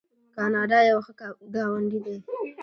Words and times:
کاناډا 0.35 0.79
یو 0.91 0.99
ښه 1.05 1.13
ګاونډی 1.53 1.99
دی. 2.05 2.17